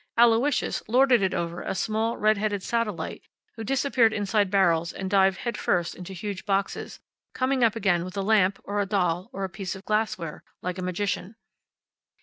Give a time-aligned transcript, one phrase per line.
[0.17, 3.21] Aloysius lorded it over a small red headed satellite
[3.55, 6.99] who disappeared inside barrels and dived head first into huge boxes,
[7.35, 10.79] coming up again with a lamp, or a doll, or a piece of glassware, like
[10.79, 11.35] a magician.